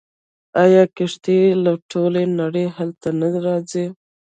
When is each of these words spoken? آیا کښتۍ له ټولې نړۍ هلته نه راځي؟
آیا 0.63 0.83
کښتۍ 0.97 1.39
له 1.63 1.71
ټولې 1.91 2.23
نړۍ 2.39 2.65
هلته 2.77 3.07
نه 3.19 3.27
راځي؟ 3.45 3.85